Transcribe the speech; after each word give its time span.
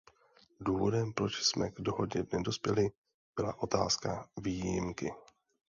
Důvodem, 0.59 1.13
proč 1.13 1.43
jsme 1.43 1.69
k 1.71 1.81
dohodě 1.81 2.23
nedospěli, 2.33 2.89
byla 3.35 3.59
otázka 3.61 4.29
výjimky. 4.37 5.11